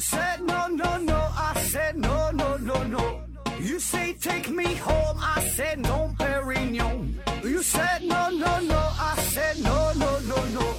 [0.00, 3.20] said no no no, I said no no no no.
[3.60, 7.14] You say take me home, I said no, Perignon.
[7.44, 10.74] You said no no no, I said no no no no,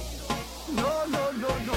[0.74, 1.74] no no no no.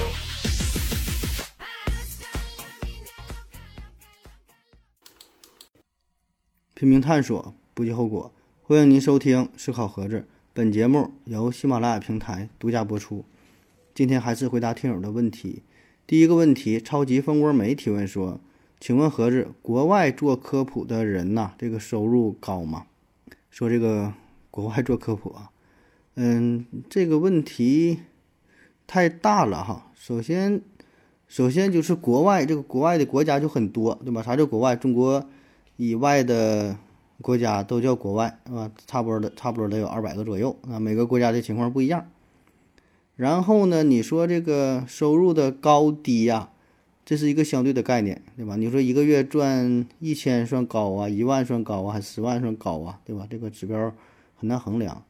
[6.74, 8.32] 拼命探索，不计后果。
[8.62, 10.20] 欢迎您收听《思考盒子》，
[10.52, 13.24] 本节目由喜马拉雅平台独家播出。
[13.94, 15.62] 今天还是回答听友的问题。
[16.06, 18.38] 第一个问题，超级蜂窝煤提问说
[18.78, 22.86] ：“请问盒子，国外做科普的人呐，这个收入高吗？”
[23.50, 24.12] 说这个
[24.52, 25.50] 国外做科普啊，
[26.14, 27.98] 嗯，这个问题
[28.86, 29.90] 太大了哈。
[29.96, 30.62] 首先，
[31.26, 34.22] 首先就是国外这个国外的国家就很多，对吧？
[34.22, 34.76] 啥叫国外？
[34.76, 35.28] 中国
[35.76, 36.76] 以外的
[37.20, 38.70] 国家都叫国外，是吧？
[38.86, 40.78] 差不多的，差不多得有二百个左右啊。
[40.78, 42.06] 每个国家的情况不一样。
[43.16, 46.50] 然后呢，你说这个收入的高低呀，
[47.04, 48.56] 这是一个相对的概念，对吧？
[48.56, 53.26] 你说一个月赚一千算高啊，一万算高啊，还十万算高啊，对吧？
[53.30, 53.94] 这个指标
[54.34, 55.02] 很难衡量。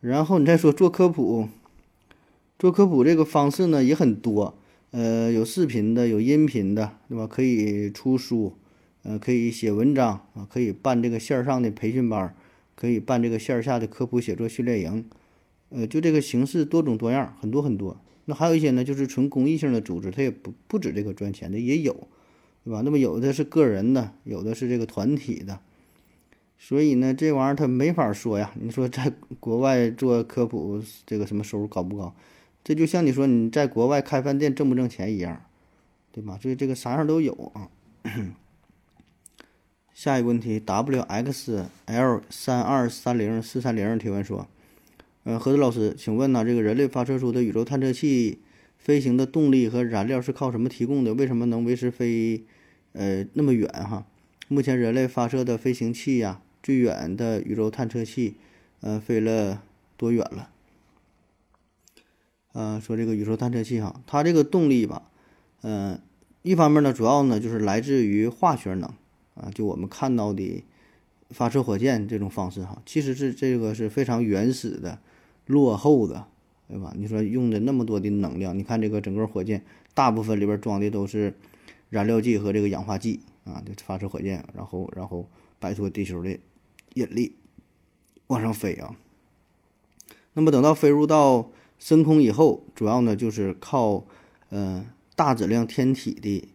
[0.00, 1.48] 然后你再说做科普，
[2.58, 4.54] 做科普这个方式呢也很多，
[4.90, 7.26] 呃，有视频的，有音频的，对吧？
[7.26, 8.52] 可以出书，
[9.04, 12.34] 呃，可以写文章啊，可以办这个线上的培训班，
[12.74, 15.06] 可以办这个线下的科普写作训练营。
[15.70, 18.00] 呃，就这个形式多种多样，很多很多。
[18.24, 22.08] 那还有一些呢，就是纯公益性的组织，它也不不止这个赚钱的也有，
[22.64, 22.82] 对吧？
[22.84, 25.60] 那么有的是个人的，有的是这个团体的。
[26.58, 28.50] 所以呢，这玩意儿它没法说呀。
[28.60, 32.14] 你说在国外做科普，这个什么收入高不高？
[32.64, 35.42] 这就像你说你在国外开饭店挣不挣钱一样，
[36.12, 36.38] 对吧？
[36.42, 37.68] 所以这个啥样都有啊。
[39.94, 44.46] 下一个问题，W X L 三二三零四三零提问说。
[45.30, 48.38] 嗯，何子老师，请问呢，这个人类发射出的宇宙探测器
[48.78, 51.12] 飞行的动力和燃料是靠什么提供的？
[51.12, 52.46] 为什么能维持飞
[52.94, 54.06] 呃那么远哈？
[54.48, 58.36] 目前人类发射的飞行器呀，最远的宇宙探测器，
[58.80, 59.62] 呃，飞了
[59.98, 60.48] 多远了？
[62.54, 65.10] 呃，说这个宇宙探测器哈，它这个动力吧，
[65.60, 66.00] 嗯，
[66.40, 68.90] 一方面呢，主要呢就是来自于化学能
[69.34, 70.64] 啊，就我们看到的
[71.28, 74.98] 发射火箭这种方式哈，其实是这个是非常原始的。
[75.48, 76.26] 落后的，
[76.68, 76.94] 对吧？
[76.96, 79.64] 你说用的那么多的能量，你看这个整个火箭，
[79.94, 81.34] 大部分里边装的都是
[81.88, 85.26] 燃料剂和这个氧化剂啊，就发射火箭，然后然后
[85.58, 86.38] 摆脱地球的
[86.92, 87.34] 引力
[88.26, 88.94] 往上飞啊。
[90.34, 94.04] 那么等到飞入到深空以后，主要呢就是靠
[94.50, 94.84] 嗯
[95.16, 96.46] 大质量天体的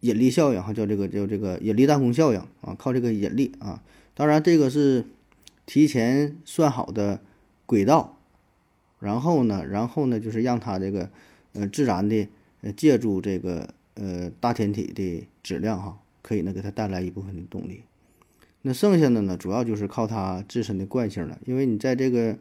[0.00, 3.80] 引力效应，哈，叫这个叫这个引力弹弓效应啊，靠这个引力啊。
[4.14, 5.06] 当然这个是
[5.66, 7.20] 提前算好的
[7.64, 8.13] 轨道。
[9.00, 11.10] 然后呢，然后呢，就是让它这个，
[11.52, 12.26] 呃，自然的，
[12.62, 17.82] 呃，借助这个，呃，大天体的质量哈，可以呢给它带来一部分的动力。
[18.62, 21.38] 那剩下的呢，主要就是靠它自身的惯性了。
[21.44, 22.38] 因为你在这个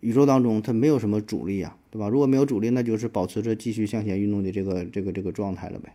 [0.00, 2.08] 宇宙当中，它没有什么阻力啊，对吧？
[2.08, 5.94] 如果没有阻力，那就是保持着继续向前运动的这个这个这个状态了呗。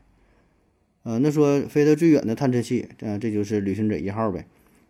[1.04, 4.48] 呃，那说飞得最远的探测器，这这就是旅行者一号呗，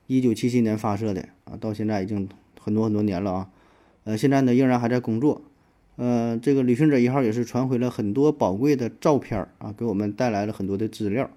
[0.08, 3.50] 一九七七年发射的啊，到现在已经很多很多年了啊。
[4.03, 5.41] 呃，现在呢仍然还在工作，
[5.97, 11.29] 呃，这个旅行者一号也是传回了很多宝贵的照片啊，给我们带来了很多的资料。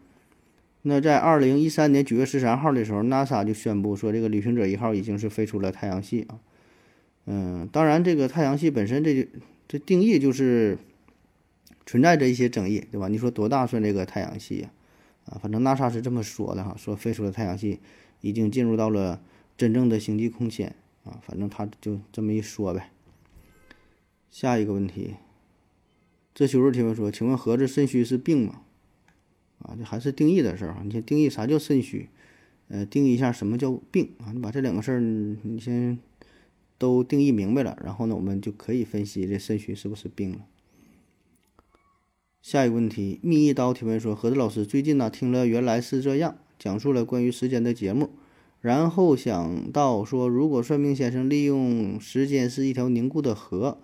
[0.82, 6.40] 那在二零一三年九月十三号的时候，NASA 就宣布说，这个旅行者一号已经是飞出了太阳系啊。
[7.26, 9.28] 嗯，当然，这个太阳系本身这
[9.68, 10.76] 这定义就是
[11.86, 13.06] 存在着一些争议，对吧？
[13.06, 14.70] 你说多大算这个太阳系呀？
[15.26, 17.78] 啊，反正 NASA 是这么说的哈，说飞出了太阳系，
[18.20, 19.20] 已经进入到了
[19.56, 20.74] 真正的星际空间。
[21.04, 22.90] 啊，反正他就这么一说呗。
[24.30, 25.16] 下一个问题，
[26.34, 28.62] 这修日提问说：“请问盒子肾虚是病吗？”
[29.60, 30.82] 啊，这还是定义的事儿啊。
[30.84, 32.08] 你先定义啥叫肾虚，
[32.68, 34.32] 呃，定义一下什么叫病啊？
[34.32, 35.98] 你把这两个事儿你先
[36.78, 40.46] 都定义明白了，然后呢，我们就可以分析这肾虚是不是病了。
[42.40, 48.10] 下一个问题，蜜一刀提问说：“盒子老师最近呢听了原来是这样，讲述了关于时间的节目。”
[48.62, 53.78] 然后想到说，如果算命先生利用时间是一条凝固的河，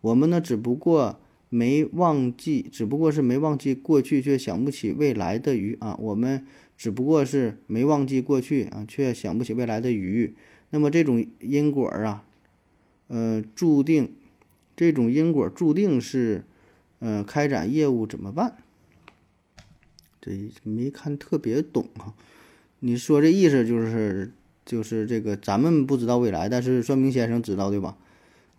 [0.00, 5.96] 我们呢只不过没忘记，只不过是没忘记过去，却想不起未来的鱼啊。
[6.00, 6.44] 我们
[6.76, 10.34] 只不过是没忘记过去啊，却想不起未来的鱼。
[10.70, 12.24] 那么这种因果啊，
[13.06, 14.16] 呃，注定
[14.74, 16.42] 这种因果注定是，
[16.98, 18.56] 呃，开展业务怎么办？
[20.20, 22.14] 这没看特别懂啊。
[22.86, 24.30] 你说这意思就是，
[24.66, 27.96] 就是这个咱们不知道未来，但是算命先生知道，对吧？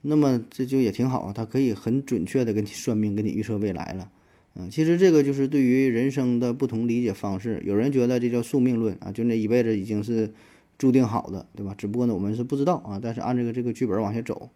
[0.02, 4.10] 那么这就也挺好啊，他可以很准确的给你算命，给你预测未来了。
[4.56, 7.62] 嗯，其实这个就是对于人生的不同理解方式。
[7.64, 10.34] 有人觉得这叫宿命论啊，就那一辈子已经是
[10.80, 11.76] 注定好的，对吧？
[11.78, 14.50] 只不过呢，我们是不知道啊，但是按这个这个剧本往下走，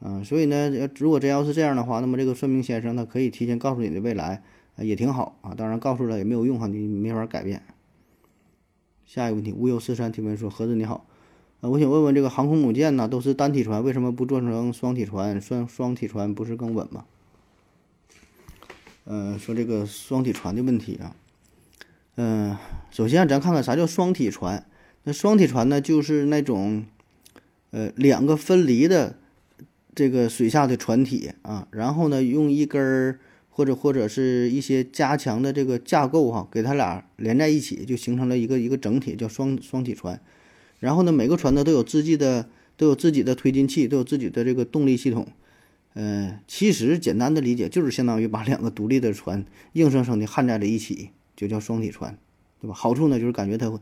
[0.00, 0.68] 嗯，所以呢，
[0.98, 4.42] 如果真要是这样的话，那么这个算命先生他可以提前告诉你的未来，
[4.78, 5.54] 也挺好啊。
[5.56, 7.62] 当然，告诉了也没有用哈，你没法改变。
[9.06, 11.06] 下一个问题，无忧四山提问说：盒子你好，
[11.60, 15.40] 啊，我想问问这个航空母舰呢，都是单体船，为什么不做成双体船？
[15.40, 17.04] 双双体船不是更稳吗？
[19.04, 21.14] 呃，说这个双体船的问题啊，
[22.16, 22.56] 嗯，
[22.90, 24.66] 首先咱看看啥叫双体船。
[25.04, 26.84] 那双体船呢，就是那种，
[27.70, 29.16] 呃，两个分离的
[29.94, 33.20] 这个水下的船体啊，然后呢，用一根儿
[33.56, 40.20] 或者或者是一些加强的这个架构哈，给它俩连在一起，就形成了一个一个整体，叫双双体船。
[40.78, 45.26] 然后呢，每个船呢都有自己的都有自己的推进器，都有自己的这个动力系统。
[45.94, 49.42] 嗯，其实简单的理解就是相当于把两个独立的船
[49.72, 52.18] 硬生生的焊在了一起，就叫双体船，
[52.60, 52.74] 对吧？
[52.74, 53.72] 好处呢就是感觉它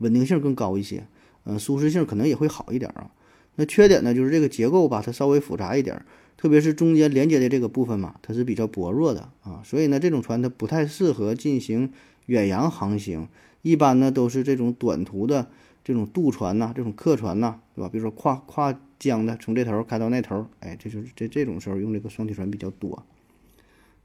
[0.00, 1.06] 稳定性更高一些，
[1.46, 3.10] 嗯，舒适性可能也会好一点啊。
[3.54, 6.04] 那缺点呢就是这个结构吧，它稍微复杂一点，
[6.44, 9.62] 特别是中间连接的这个部分嘛，它是比较薄弱的啊。
[9.64, 11.90] 所以呢，这种船它不太适合进行
[12.26, 13.28] 远洋航行，
[13.62, 15.48] 一般呢都是这种短途的
[15.82, 17.88] 这种渡船呐，这种客船呐，对吧？
[17.88, 18.78] 比如说跨跨。
[18.96, 23.04] 江的从这头开到那头，哎，这就是这这种时候用这个双体船比较多。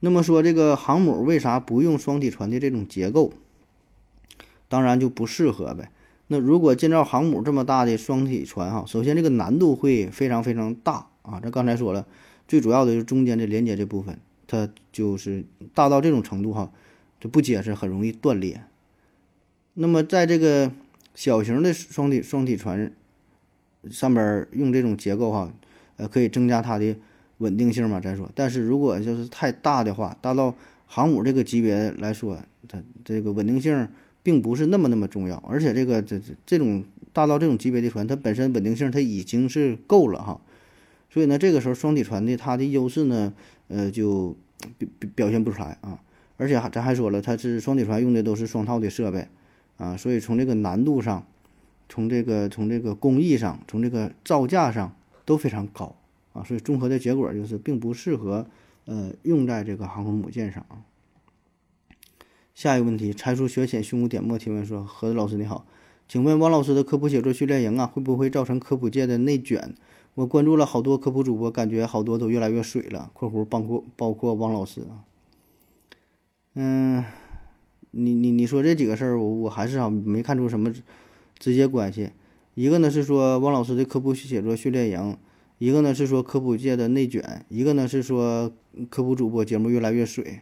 [0.02, 3.32] 那么说这个航母为啥不用双体船的这种结构？
[4.68, 5.92] 当然就不适合呗。
[6.28, 11.40] 那如果建造航母这么大的双体船哈，首先这个难度会非常非常大啊。
[11.42, 12.06] 这刚才说了，
[12.50, 16.70] 最主要的就是中间的连接这部分，它就是大到这种程度哈，
[17.22, 18.62] 就不结实，很容易断裂。
[19.76, 20.70] 那么在这个
[21.16, 22.92] 小型的双体双体船。
[23.90, 25.54] 上边用这种结构哈，
[25.96, 26.94] 呃，可以增加它的
[27.38, 27.98] 稳定性嘛？
[27.98, 30.54] 再说，但是如果就是太大的话，大到
[30.86, 32.38] 航母这个级别来说，
[32.68, 33.88] 它这个稳定性
[34.22, 35.38] 并不是那么那么重要。
[35.48, 40.42] 而且这个这这这种大到这种级别的船，它本身稳定性它已经是够了哈。
[41.10, 43.34] 所以呢，这个时候双体船的它的优势呢，
[43.68, 44.36] 呃，就
[44.78, 46.02] 表表现不出来啊。
[46.38, 49.28] 而且还咱还说了，它是双体船用的都是双套的设备
[49.78, 51.26] 啊，所以从这个难度上。
[51.92, 54.96] 从这个从这个工艺上，从这个造价上
[55.26, 55.96] 都非常高
[56.34, 58.46] 啊，所以综合的结果就是并不适合
[58.86, 60.86] 呃用在这个航空母舰上啊。
[62.54, 65.66] 下一个问题，猜出学浅，胸无点墨提问说：何子老师你好，
[66.10, 69.76] 请问汪老师的科普写作训练营啊，会不会造成科普界的内卷？
[70.16, 73.12] 我关注了好多科普主播，感觉好多都越来越水了。
[73.14, 75.06] （括弧包括包括汪老师啊。）
[76.56, 77.06] 嗯，
[77.92, 80.74] 你你你说这几个事儿，我我还是啊没看出什么。
[81.38, 82.10] 直接关系，
[82.56, 85.16] 一个呢是说汪老师的科普写作训练营，
[85.60, 88.52] 一个呢是说科普界的内卷，一个呢是说
[88.90, 90.42] 科普主播节目越来越水。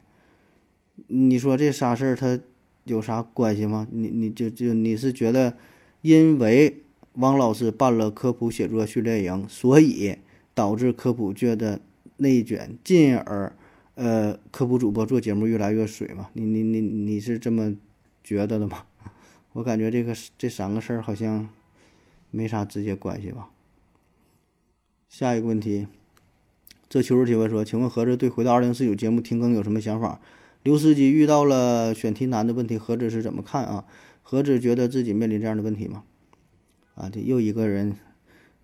[1.08, 2.40] 你说这仨事儿他
[2.88, 3.88] 有啥关系吗？
[3.92, 5.56] 你你就就你是觉得，
[6.02, 6.82] 因为
[7.14, 10.18] 汪老师办了科普写作训练营，所以
[10.54, 11.80] 导致科普界的
[12.18, 13.56] 内卷，进而
[13.96, 16.30] 呃科普主播做节目越来越水吗？
[16.34, 17.76] 你你你你是这么
[18.24, 18.84] 觉得的吗？
[19.54, 21.50] 我感觉这个这三个事儿好像
[22.30, 23.50] 没啥直接关系吧。
[25.10, 25.88] 下一个问题，
[26.88, 30.20] 这求助提问说：“请问何子对回到二零四九节目停更有什么想法？
[30.64, 33.86] 刘司机遇到了选题难的问题，何止是怎么看啊？
[34.22, 36.04] 何止觉得自己面临这样的问题吗？”
[36.96, 37.96] 啊，这又一个人，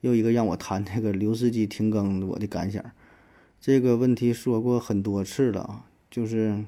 [0.02, 2.84] 又一个让我谈这个刘司机停更我的感想。
[3.60, 6.66] 这个问题说过很多次了啊，就是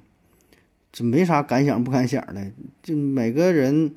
[0.92, 2.52] 这没啥感想不敢想的，
[2.84, 3.94] 就每个人。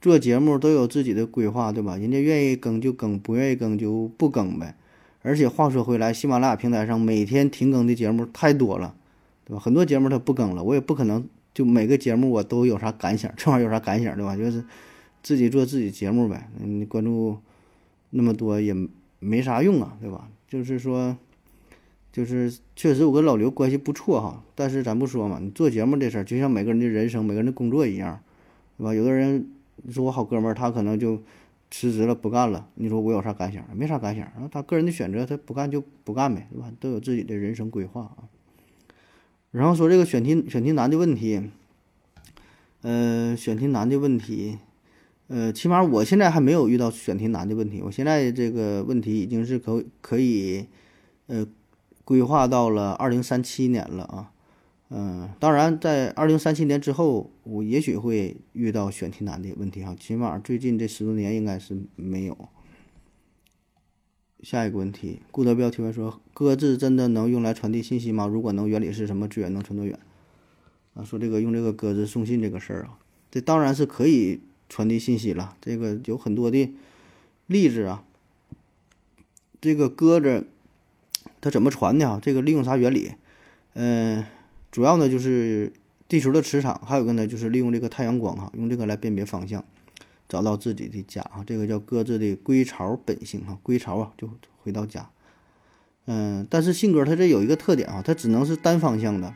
[0.00, 1.96] 做节目都有自己的规划，对吧？
[1.96, 4.74] 人家愿意更就更，不愿意更就不更呗。
[5.22, 8.96] 而且话说回来，喜马拉雅平台上每天停更的节目太多了，
[9.44, 9.60] 对吧？
[9.60, 14.36] 很多节目它不更了，我也不可能就每个节目我都有啥感想，这玩意儿有啥感想，对吧？
[14.36, 14.64] 就是
[15.22, 16.48] 自己做自己节目呗。
[16.58, 17.38] 你关注
[18.10, 18.74] 那么多也
[19.18, 20.28] 没啥用啊，对吧？
[20.48, 21.16] 就是说，
[22.12, 28.20] 就是确实我跟老刘关系不错哈，但是咱不说嘛，你做节目这事儿就像每个人的人生、每个人的工作一样，
[28.76, 28.94] 对吧？
[28.94, 29.48] 有的人。
[29.84, 31.20] 你说我好哥们儿，他可能就
[31.68, 32.68] 辞职了，不干了。
[32.74, 33.64] 你说我有啥感想？
[33.74, 34.24] 没啥感想。
[34.34, 36.70] 然后他个人的选择，他不干就不干呗，对吧？
[36.78, 38.28] 都有自己的人生规划啊。
[39.52, 41.42] 然后说这个选题选题难的问题，
[42.80, 44.58] 呃，选题难的问题，
[45.28, 47.80] 呃，起码我现在还没有遇到选题难的问题。
[47.82, 50.66] 我现在这个问题已经是可可以，
[51.26, 51.46] 呃，
[52.04, 54.32] 规划到了二零三七年了啊。
[54.88, 59.94] 嗯，当然，在二零三七年之后，我也许会遇到选题难的问题哈。
[59.98, 62.36] 起码最近这十多年应该是没有。
[64.42, 68.26] 下一个问题，顾德彪提问说：“鸽子真的能用来传递信息吗？
[68.26, 69.28] 如果能，原理是什么？
[69.28, 69.98] 资源能传多远？”
[70.94, 72.98] 啊，说这个用这个鸽子送信这个事儿啊，
[73.30, 75.56] 这当然是可以传递信息了。
[75.60, 76.70] 这个有很多的
[77.46, 78.04] 例子啊。
[79.60, 80.48] 这个鸽子
[81.40, 82.18] 它怎么传的啊？
[82.20, 83.12] 这个利用啥原理？
[83.74, 84.24] 嗯，
[84.70, 85.72] 主要呢就是
[86.08, 89.64] 地球的磁场，还有个呢就是利用这个太阳光哈，用这个来辨别方向，
[90.28, 91.44] 找到自己的家啊。
[91.46, 94.28] 这个叫鸽子的归巢本性啊，归巢啊就
[94.62, 95.10] 回到家。
[96.06, 99.34] 嗯，但是信鸽它这有一个特点啊，它只能是单方向的。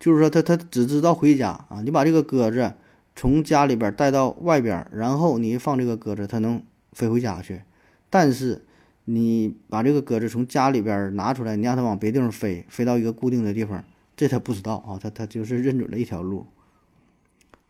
[0.00, 1.80] 就是说，它它只知道回家啊！
[1.82, 2.74] 你把这个鸽子
[3.16, 7.62] 从家里边带到外边，然后你放这个鸽子，它能飞回家去。
[8.10, 8.66] 但是
[9.04, 13.82] 你把这个鸽子从家里边拿出来，你让它往别地方飞，飞到一个固定的地方，
[14.14, 14.98] 这它不知道啊！
[15.00, 16.46] 它它就是认准了一条路。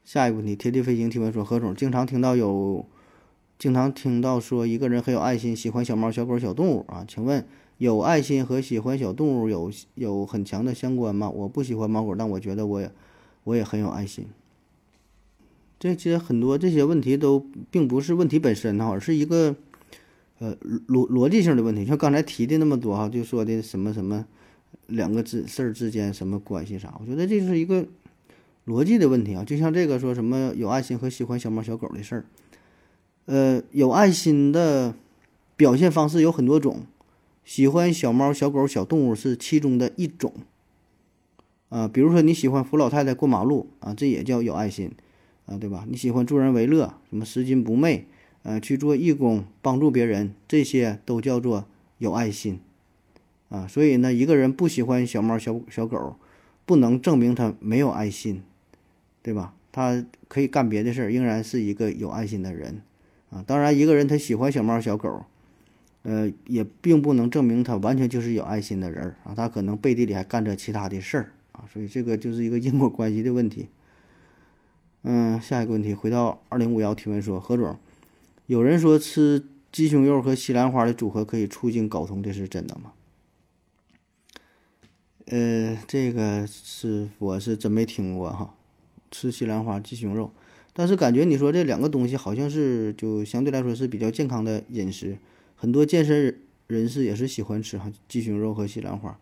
[0.04, 2.86] 下一个问题，贴地飞行提问说：何总经常听到有，
[3.58, 7.04] 经常听到说一个人很有爱心，喜欢小猫、小狗、小动物啊？
[7.08, 7.44] 请问？
[7.78, 11.28] 有爱心和喜欢小动物有有很强的相关吗？
[11.28, 12.88] 我不喜欢猫狗，但我觉得我也
[13.42, 14.26] 我也很有爱心。
[15.80, 19.56] 这其实很多这些问题都并不是问题本身哈，而是一个
[20.38, 20.56] 呃
[20.86, 21.84] 逻逻辑性的问题。
[21.84, 24.24] 像刚才提的那么多哈，就说的什么什么
[24.86, 26.94] 两个字事儿之间什么关系啥？
[27.00, 27.84] 我觉得这是一个
[28.66, 29.44] 逻辑的问题啊。
[29.44, 32.24] 就像这个说什么有爱心和喜欢小猫小狗的事儿，
[33.26, 34.94] 呃，有爱心的
[35.56, 36.84] 表现方式有很多种。
[37.44, 40.32] 喜欢小猫、小狗、小动物是其中的一种，
[41.68, 44.92] 啊，比如说你喜欢扶老太太过马路啊，这也叫有爱心，
[45.44, 45.84] 啊，对吧？
[45.86, 48.06] 你喜欢助人为乐，什么拾金不昧，
[48.44, 51.66] 呃，去做义工帮助别人，这些都叫做
[51.98, 52.60] 有爱心，
[53.50, 56.16] 啊，所以呢，一个人不喜欢小猫、小小狗，
[56.64, 58.42] 不能证明他没有爱心，
[59.24, 59.54] 对吧？
[59.72, 62.82] 他可以干别的事儿，仍然是一个有爱心的人，
[63.30, 65.24] 啊，当然，一个人他喜欢小猫、小狗。
[66.02, 73.68] 呃，也并不能证明他完全就是有爱心的人啊，他可能背地里还干着其他的事儿啊，所以这个就是一个因果关系的问题。
[75.00, 77.78] 嗯，下一个问题，回到二零五幺提问说，何总，
[78.44, 82.92] 有人说吃鸡胸肉和西兰花的组合可以促进睾酮，这是真的吗？
[85.28, 88.54] 呃，这个是我是真没听过哈，
[89.14, 90.28] 吃西兰花、鸡胸肉，
[90.72, 95.16] 但是感觉你说这两个东西好像是就相对来说是比较健康的饮食。
[95.54, 99.16] 很多健身人士也是喜欢吃哈鸡胸肉和西兰花，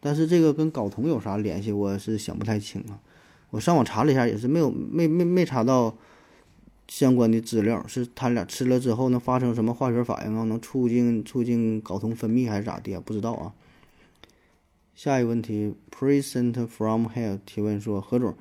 [0.00, 1.70] 但是这个跟睾酮有啥联系？
[1.70, 2.98] 我是想不太清啊。
[3.50, 5.96] 我上网查了一下，也是没有没没没查到
[6.88, 7.86] 相关的资料。
[7.86, 10.42] 是他俩吃了之后能发生什么化学反应啊？
[10.42, 13.00] 能促进促进睾酮分泌还是咋的？
[13.00, 13.54] 不知道啊。
[14.96, 18.34] 下一个问题，Present from Hell 提问说：何总，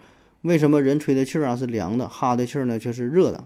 [0.45, 3.45] 为什么人吹的气儿啊是凉的，哈的气儿呢却是热的？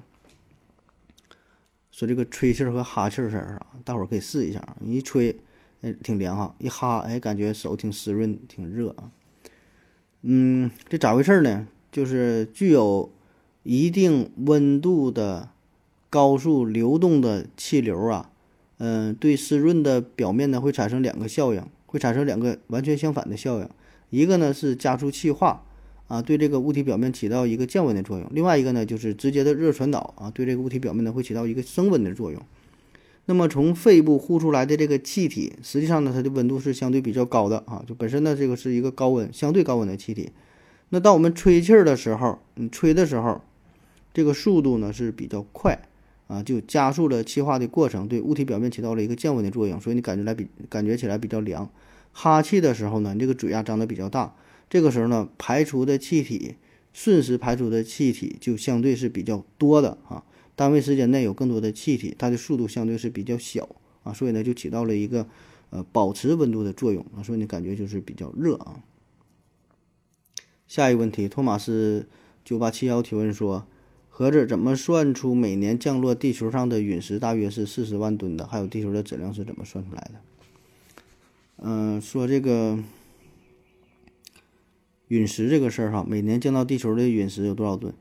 [1.91, 4.75] 说这个吹气儿和哈气儿事儿啊，大伙儿可以试一下啊。
[4.84, 5.34] 一吹，
[5.79, 9.12] 哎，挺凉哈；一哈，哎，感觉手挺湿润、挺热啊。
[10.24, 11.70] 嗯，这咋回事呢？
[11.89, 13.10] 就是具有
[13.63, 15.51] 一定温度的
[16.10, 18.29] 高速流动的气流啊，
[18.79, 23.70] 嗯，对湿润的表面呢会产生两个效应，会产生两个完全相反的效应。
[24.10, 25.63] 一个呢是加速气化。
[26.09, 28.27] 啊，对这个物体表面起到一个降温的作用。
[28.31, 32.41] 另外一个呢，就是直接的热传导啊，对这个物体表面呢会起到一个升温的作用。
[33.27, 40.31] 那么从肺部呼出来的这个气体，实际上呢，它的温度是相对比较高的啊，就本身呢这个是一个高温、相对高温的气体。
[40.89, 43.41] 那当我们吹气儿的时候，你吹的时候，
[44.11, 45.79] 这个速度呢是比较快
[46.25, 51.69] 啊，就加速了气化的过程，对物体表面起到了一个降温的作用，所以你感觉来比感觉起来比较凉。
[52.11, 54.33] 哈气的时候呢，你这个嘴啊张得比较大。
[54.69, 56.55] 这个时候呢，排出的气体，
[56.93, 60.23] 瞬时排出的气体就相对是比较多的啊，
[60.55, 63.67] 单位时间内有更多的气体，它的速度相对是比较小
[64.03, 65.27] 啊，所以呢就起到了一个
[65.71, 68.83] 呃保持温度的作用啊，所以你感觉就是比较热啊。
[70.67, 72.07] 下一个问题，托马斯
[72.45, 73.65] 九八七幺提问说，
[74.07, 78.45] 盒子怎么算出每年降落地球上的陨石大约是四十万吨的？
[78.45, 80.21] 还有地球的质量是怎么算出来的？
[81.57, 82.77] 嗯，说这个。
[85.09, 87.93] 陨石这个事儿哈，每年降到地球的陨石有多少吨？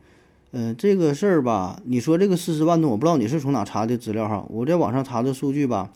[0.53, 4.47] 嗯，这个事儿吧，你说这个四十万吨，我不知道你是从哪查的资料哈。
[4.49, 5.91] 我在网上查的数据吧，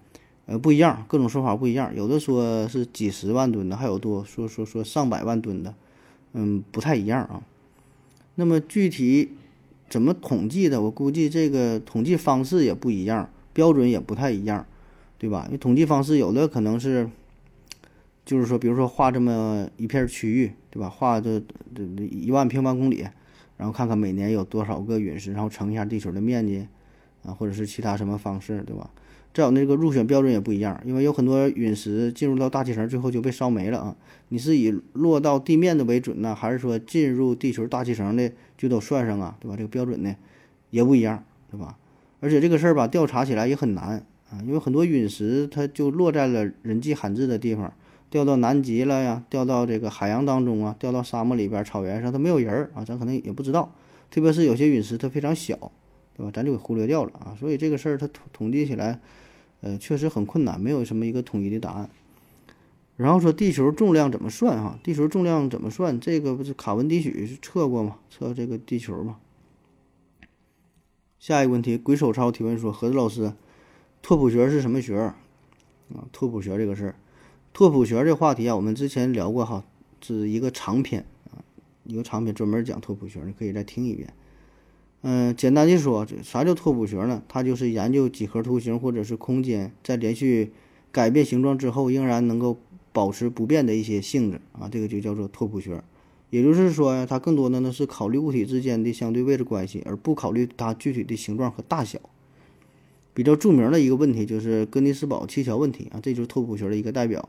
[0.47, 5.75] 呃，不一样，各种说法不一样，有的说是几十万吨的，还有多说说说上百万吨的，
[6.33, 7.42] 嗯，不太一样啊。
[8.35, 9.33] 那么具体
[9.90, 10.81] 怎么统计的？
[10.81, 14.66] 我估计这个统计方式也不一样，标准也不太一样，
[15.19, 15.45] 对吧？
[15.49, 17.11] 因为统计方式有的可能是。
[18.25, 20.88] 就是说，比如说画这么一片区域，对吧？
[20.88, 21.41] 画这
[21.75, 23.07] 这一万平方公里，
[23.57, 26.67] 然后看看每年有多少个陨石，然后乘一下地球的面积，
[27.25, 28.91] 啊，或者是其他什么方式，对吧？
[29.35, 33.97] 再有那个入选标准也不一样，因为有很多陨石进入到大气层，最后就被烧没了啊。
[34.29, 39.37] 你是以落到地面的为准呢，还是说进入地球大气层的就都算上啊？
[39.41, 39.57] 对吧？
[39.57, 40.14] 这个标准呢
[40.69, 41.79] 也不一样，对吧？
[42.21, 47.73] 而且这个事儿吧，调查起来也很难啊，因为很多陨石它就落在了人迹罕至的地方，
[48.12, 53.73] 掉到南极了呀，掉到这个海洋当中啊，掉到沙漠里边、草原上，它没有人儿啊，咱可能也不知道。
[54.11, 55.57] 特别是有些陨石它非常小，
[56.14, 56.31] 对吧？
[56.31, 57.35] 咱就给忽略掉了啊。
[57.40, 59.00] 所以这个事儿它统统计起来。
[59.62, 61.88] 呃，确实很困难，没有什么一个统一的答案。
[62.97, 64.61] 然后说地球重量怎么算？
[64.62, 65.99] 哈，地球重量怎么算？
[65.99, 67.97] 这个不是卡文迪许测过吗？
[68.11, 69.16] 测这个地球嘛。
[71.19, 73.33] 下一个问题，鬼手超提问说：何子老师，
[74.02, 74.97] 拓扑学是什么学？
[74.99, 75.14] 啊，
[76.11, 76.95] 拓扑学这个事儿，
[77.53, 79.63] 拓扑学这话题啊，我们之前聊过哈，
[80.01, 81.45] 是一个长篇啊，
[81.85, 84.13] 一个长篇专门讲拓扑学，你可以再听一遍。
[85.03, 87.23] 嗯，简单的说，啥叫拓扑学呢？
[87.29, 90.53] 它就是研究几何图形或者是空间在连续
[90.91, 92.57] 改变形状之后，仍然能够
[92.91, 95.83] 保持不变的一些性质啊，这个就叫做拓扑学。
[96.31, 101.99] 也就是说呀，它更多的呢是考虑物体之间的相对位置关系，而不考虑它具体的形状和大小。
[103.14, 107.28] 比较著名的一个问题就是哥尼斯堡七桥问题啊，这就是拓扑学的一个代表。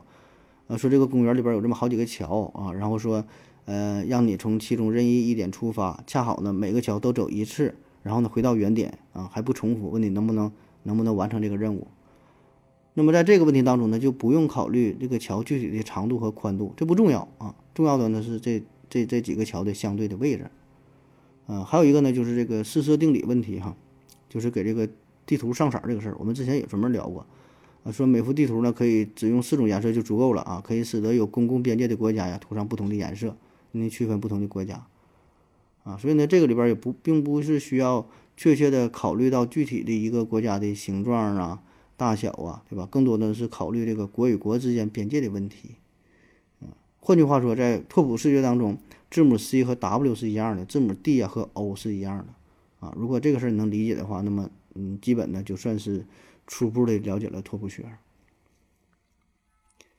[0.66, 3.24] 啊，说这个公园里边有这么好几个桥啊，然后说。
[3.66, 9.88] 呃，让你从其中任意一点出发，恰好呢每个桥都走一次，然后呢回到原点啊，还不重复。
[9.90, 11.86] 问你能不能能不能完成这个任务？
[12.92, 17.54] 那么在这个问题当中呢，就不用考虑这个桥具体的长度和宽度，这不重要啊。
[17.72, 20.50] 重要的呢是这这这几个桥的相对的位置。
[21.46, 23.74] 啊，还有一个呢就是这个四色定理问题哈，
[24.28, 24.86] 就是给这个
[25.26, 27.26] 地图上色这个事儿，我们之前也专门聊过。
[27.84, 33.36] 啊，说每幅地图呢可以只用四种颜色就足够了啊，可以使得有公共边界的国家呀涂上不同的颜色。
[33.72, 34.86] 你区分不同的国家，
[35.82, 41.60] 啊，所以呢，这个里边也不并不是需要确切的考虑到具体的一个国家的形状啊、
[41.96, 42.86] 大小啊，对吧？
[42.90, 45.74] 更多的是考虑这个国与国之间边界的问题。
[46.60, 46.68] 嗯，
[47.00, 48.78] 换句话说，在拓扑视觉当中，
[49.10, 52.26] 字母 C 和 W 是一样的，字母 D 啊和 O 是一样的。
[52.86, 56.04] 啊，如果这个事儿你能理解的话，那么嗯，基本呢就算是
[56.46, 57.84] 初步的了解了拓扑学。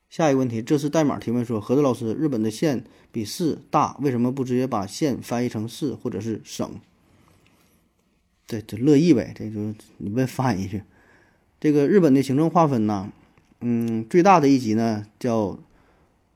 [0.09, 6.79] 下一个问题，这是代码提问说：何子老师，日本的县比市大，为什么不直接把县翻译成市或者是省？
[8.47, 10.83] 这这乐意呗，这就你问翻译去。
[11.59, 13.11] 这个日本的行政划分呢，
[13.59, 15.59] 嗯，最大的一级呢叫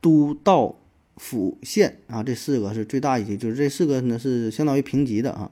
[0.02, 0.76] 都道
[1.16, 5.52] 府县啊，这四个是最大一级，就是这四个呢是相当于平级的啊，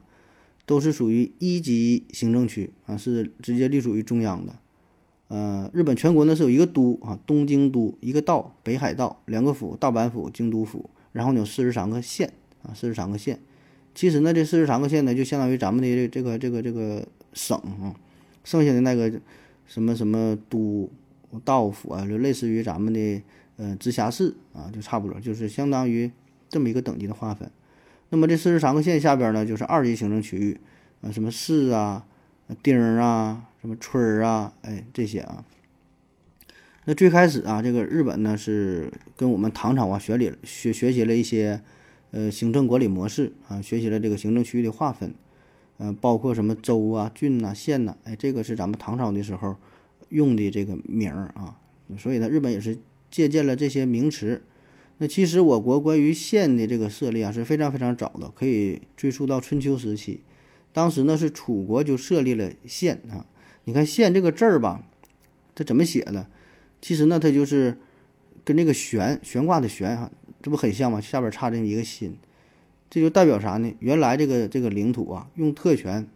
[0.68, 4.54] 都是属于一级行政区啊，是直接隶属于中央的。
[5.28, 12.30] 呃，日本全国呢是有一个都啊，东京都，一个道，北海道，两个府，大阪府、京都府，然后呢有四十三个县
[12.62, 13.40] 啊，四十三个县。
[13.94, 17.02] 其实呢，这四十三个县呢，就相当于咱们的这个这个这个
[17.32, 17.96] 省啊，
[18.44, 19.10] 剩下的那个
[19.66, 20.90] 什么什么都、
[21.44, 23.22] 道府啊，就类似于咱们的
[23.56, 26.10] 呃直辖市啊，就差不多，就是相当于
[26.50, 27.50] 这么一个等级的划分。
[28.10, 30.58] 那么这四十三个县下边呢，就是二级行政区域
[31.02, 32.06] 啊，什么市啊、
[32.62, 33.44] 町啊。
[33.60, 35.44] 什么村儿啊，哎，这些啊。
[36.84, 41.60] 那最开始啊，这个日本呢是跟我们唐朝啊学理学学习了一些
[42.12, 45.12] 呃行政管理模式啊，学习了这个行政区域的划分，
[45.78, 49.56] 嗯，包括什么州啊、郡呐、县呐，哎，这个是咱们唐朝的时候
[50.10, 51.58] 用的这个名儿啊。
[51.98, 52.78] 所以呢，日本也是
[53.10, 54.40] 借鉴了这些名词。
[54.98, 60.20] 那其实我国关于县的这个设立啊是非常非常早的，可以追溯到春秋时期。
[60.72, 63.24] 当时呢是楚国就设立了县啊。
[63.64, 64.82] 你看“县”这个字儿吧，
[65.54, 66.26] 它怎么写的？
[66.80, 67.76] 其实呢，它就是
[68.44, 71.00] 跟这个“悬”悬挂的“悬”哈，这不很像吗？
[71.00, 72.16] 下边插这么一个“心”，
[72.88, 73.72] 这就代表啥呢？
[73.78, 76.08] 原来这个这个领土啊，用特权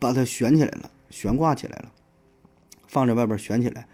[0.00, 1.92] 把它悬起来了，悬挂起来了，
[2.86, 3.86] 放在外边悬起来。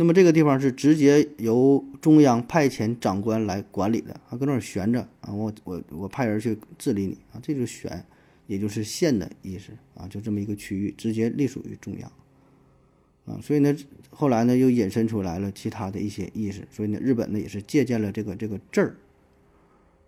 [0.00, 8.02] 那么这个地方是直接由中央派遣长官来管理的啊，搁那儿悬着啊，我我我派人去治理你啊，这就是“悬”。
[8.48, 12.10] 也就是县的意思啊，就这么一个区域，直接隶属于中央
[13.26, 13.76] 啊，所以呢，
[14.08, 18.96] 后来呢又引申出来了其他的一些意思，所以呢，日本呢也是借鉴了这个这个字儿，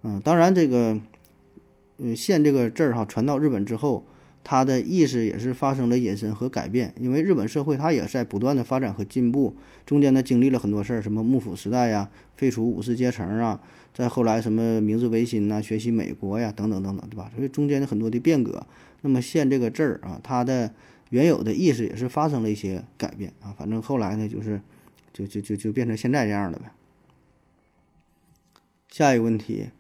[0.05, 0.99] 嗯，当然这个，
[1.99, 4.07] 嗯，县这个字儿哈传到日本之后。
[4.45, 9.55] 它的意思也是发生了引申和改变，因为日本社会它也在不断的发展和进步，
[9.87, 13.61] 中间呢经历了很多事儿，什么幕府时代呀，废除武士阶层啊，
[13.95, 17.31] 再后来什么明治维新呐，学习美国呀，等等等等，对吧？
[17.37, 18.67] 所以中间的很多的变革，
[19.03, 20.75] 那么“县”这个字儿啊，它的
[21.11, 24.61] 原有的意思也是发生了一些改变啊，反正后来呢，就是
[25.13, 26.73] 就就就就变成现在这样了呗。
[28.89, 29.71] 下一个问题。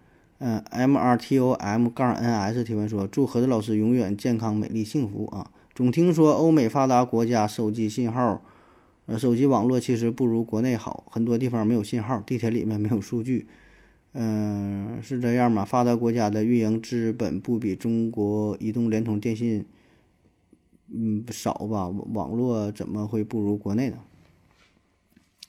[0.44, 5.52] 嗯，M R T O M 杠 N S 提问说：祝何子老师永远健康、美丽、幸福啊！
[5.72, 8.42] 总听说欧美发达国家手机信号，
[9.06, 13.46] 呃，手机网络其实不如国内好，很多地方没有信号，地铁里面没有数据。
[14.14, 15.64] 嗯，是这样吗？
[15.64, 19.64] 发达国家的运营资本不比中国移动、联通、电信，
[20.92, 21.86] 嗯，少吧？
[21.88, 23.98] 网络怎么会不如国内呢？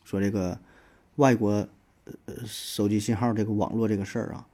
[0.03, 0.59] 说这个
[1.15, 1.67] 外国
[2.25, 4.45] 呃手机信号这个网络这个事儿啊，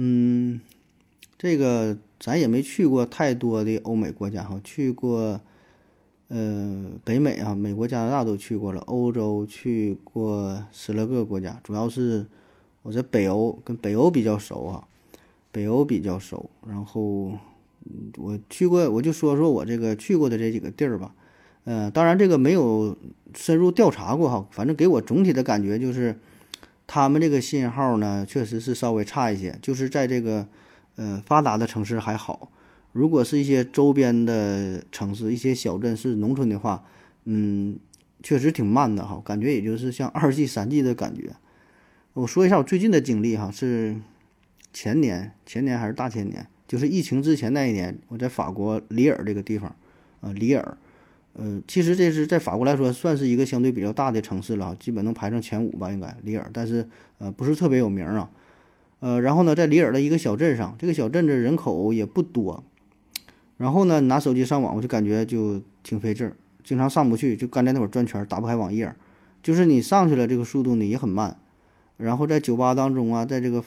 [0.00, 0.60] 嗯，
[1.36, 5.40] 这个咱也没去过太多的欧美国家哈，去过
[6.28, 12.26] 呃北美啊，美国、加拿大都去过了，欧洲去过十来个国家，主要是。
[12.82, 14.86] 我在北欧跟北欧比较熟啊，
[15.52, 16.48] 北欧比较熟。
[16.66, 17.32] 然后，
[18.16, 21.14] 我去过，我就说说我这个去过的这几个地儿吧。
[21.64, 22.96] 呃，当然这个没有
[23.34, 26.18] 深入调查过哈，反正给我总体的感觉就是，
[26.88, 29.56] 他们这个信号呢确实是稍微差一些。
[29.62, 30.48] 就是在这个
[30.96, 32.50] 呃发达的城市还好，
[32.92, 36.82] 如果是一些周边的城市、一些小镇是农村的话，
[37.26, 37.78] 嗯，
[38.22, 41.36] 确实挺慢的哈，感觉也就是像二 G、三 G 的感觉。
[42.14, 43.94] 我说一下我最近的经历哈，是
[44.72, 49.76] 前年、前年还是大前年，就是疫情之前那一年，我在法国里尔这个地方，
[50.20, 50.76] 啊，里尔，
[51.40, 56.84] 呃，其实这是在法国来说算是一个相对比较大的城市了，基本能排上前五吧，应该里尔，但是
[57.18, 58.28] 呃不是特别有名啊，
[58.98, 62.64] 呃，然后呢，在里尔的一个小镇上，这个小镇子人口也不多，
[63.56, 66.32] 然后呢，拿手机上网，我就感觉就挺费劲儿，
[66.64, 68.92] 经常上不去，就干在那会儿转圈，打不开网页，
[69.40, 71.36] 就是你上去了，这个速度呢也很慢。
[71.98, 73.62] 然后在酒吧当中啊，在这个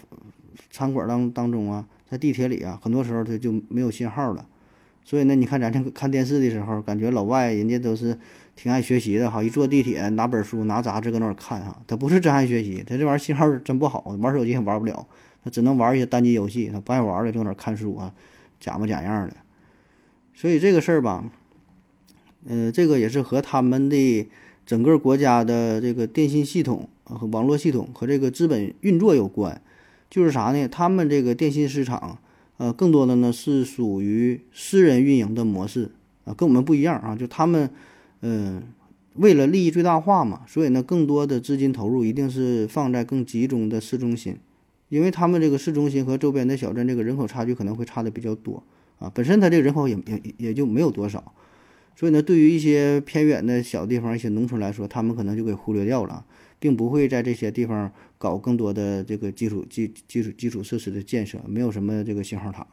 [0.69, 4.45] 餐馆当当中啊，在地铁里啊，很多时候它就没有信号了。
[5.03, 8.17] 所以呢，你看咱这看电视的时候，感觉老外人家都是
[8.55, 15.07] 挺爱学习的哈，一坐地铁拿本书拿杂志搁那儿看哈，他不是真爱学习，他这玩意儿信号真不好，玩手机也玩不了，
[15.43, 18.13] 他只能玩一些单机游戏，他不爱玩了，就搁那儿看书啊，
[18.59, 19.35] 假模假样的。
[20.33, 21.23] 所以这个事儿吧，
[22.45, 24.29] 嗯，这个也是和他们的
[24.65, 26.89] 整个国家的这个电信系统。
[27.03, 29.61] 和网络系统和这个资本运作有关，
[30.09, 30.65] 就是啥呢？
[30.69, 32.19] 他们这个电信市场，
[32.61, 35.89] 呃，更多的呢是属于私人运营的模式
[36.25, 37.15] 啊，跟我们不一样啊。
[37.15, 37.67] 就他们，
[38.21, 38.61] 嗯，
[39.15, 44.37] 为了利益最大化嘛，所以呢，更多的资金投入一定是放在更集中的市中心，
[44.89, 48.61] 因为他们这个市中心和周边的小镇这个人口差距可能会差的比较多
[48.99, 49.11] 啊。
[49.11, 51.33] 本身它这个人口也也也就没有多少，
[51.95, 56.23] 所以呢，对于一些偏远的小地方、一些农村来说，他们可能就给忽略掉了。
[56.61, 62.67] 并不会在这些地方搞更多的这个基础基基础基础设施的建设，没有什么这个信号塔。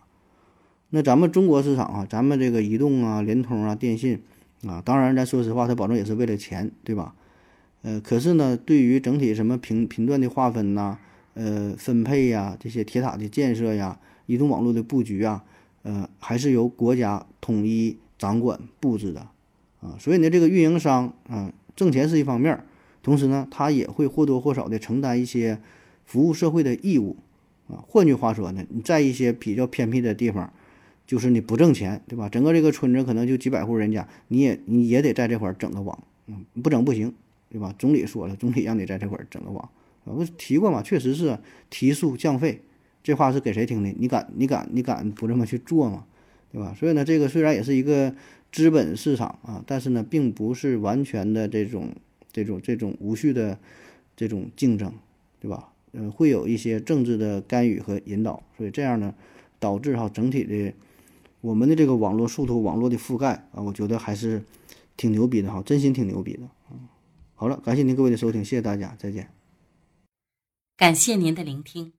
[0.91, 4.21] 那咱们中国市场啊，咱们这个移动啊、联通啊、电信
[4.67, 7.15] 啊，当然咱说实话，它保证也是为了钱，对吧？
[7.81, 10.99] 呃，可是呢，对于整体什么频频段的划分呐、
[11.33, 15.45] 呃分配呀、这些铁塔的建设呀、移动网络的布局啊，
[15.83, 19.21] 呃，还是由国家统一掌管布置的
[19.81, 19.97] 啊。
[19.99, 22.67] 所以呢，这个运营商啊，挣钱是一方面儿。
[23.09, 25.59] 同时呢，他也会或多或少的承担一些
[26.05, 27.17] 服务社会的义务，
[27.67, 30.53] 啊，换句话说呢，你在一些比较偏僻的地方，
[31.07, 32.29] 就是你不挣钱，对吧？
[32.29, 37.15] 整个这个村子可能就几百户人家，你也你也得在这块儿整个网，嗯，不整不行，
[37.49, 37.75] 对吧？
[37.79, 39.71] 总理说了，总理让你在这块儿整个网，
[40.05, 41.39] 啊，我提过嘛，确实是
[41.71, 42.61] 提速降费，
[43.03, 43.89] 这话是给谁听的？
[43.99, 46.05] 你敢你敢你敢不这么去做吗？
[46.53, 46.77] 对吧？
[46.79, 48.15] 所以呢，这个虽然也是一个
[48.53, 51.89] 资本市场啊，但是呢，并不是完全的这种。
[52.39, 53.59] 这种这种无序的
[54.15, 54.93] 这种竞争，
[55.41, 55.73] 对吧？
[55.93, 59.13] 嗯，会有一些政治的干预和引导，所以这样呢，
[59.59, 60.73] 导致哈整体的
[61.41, 64.45] 我们的这个网络速度、网络的覆盖啊，我觉得还是
[64.97, 66.43] 挺牛逼的哈，真心挺牛逼的。
[67.35, 69.31] 好了，感谢您各位的收听，谢谢大家，再见。
[70.77, 71.95] 感谢您的聆听。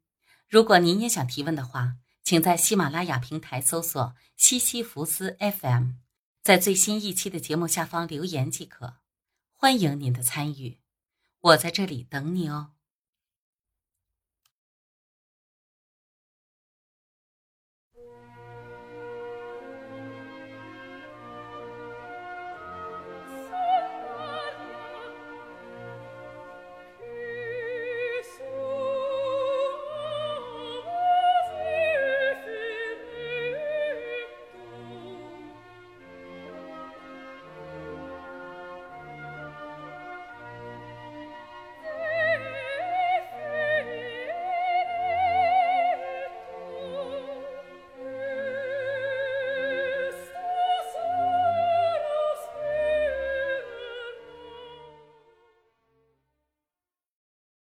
[0.47, 5.93] 如果您也想提问的话，请在喜马拉雅平台搜索“西西弗斯 FM”，
[6.43, 8.95] 在最新一期的节目下方留言即可。
[9.62, 10.80] 欢迎您的参与，
[11.41, 12.76] 我在这里等你哦。